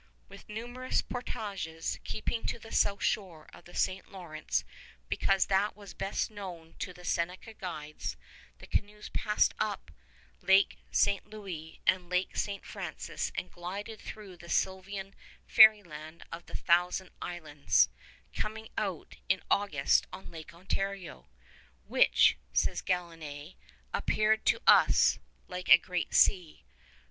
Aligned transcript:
With 0.29 0.49
numerous 0.49 0.99
portages, 1.03 1.99
keeping 2.03 2.43
to 2.47 2.57
the 2.57 2.71
south 2.71 3.03
shore 3.03 3.47
of 3.53 3.65
the 3.65 3.75
St. 3.75 4.11
Lawrence 4.11 4.63
because 5.09 5.45
that 5.45 5.75
was 5.75 5.93
best 5.93 6.31
known 6.31 6.73
to 6.79 6.91
the 6.91 7.05
Seneca 7.05 7.53
guides, 7.53 8.17
the 8.57 8.65
canoes 8.65 9.09
passed 9.09 9.53
up 9.59 9.91
Lake 10.41 10.79
St. 10.89 11.29
Louis 11.29 11.79
and 11.85 12.09
Lake 12.09 12.35
St. 12.35 12.65
Francis 12.65 13.31
and 13.35 13.51
glided 13.51 14.01
through 14.01 14.37
the 14.37 14.49
sylvan 14.49 15.13
fairyland 15.45 16.23
of 16.31 16.47
the 16.47 16.55
Thousand 16.55 17.11
Islands, 17.21 17.87
coming 18.35 18.69
out 18.79 19.17
in 19.29 19.43
August 19.51 20.07
on 20.11 20.31
Lake 20.31 20.51
Ontario, 20.51 21.27
"which," 21.85 22.39
says 22.53 22.81
Galinée, 22.81 23.53
"appeared 23.93 24.47
to 24.47 24.59
us 24.65 25.19
like 25.47 25.69
a 25.69 25.77
great 25.77 26.15
sea." 26.15 26.63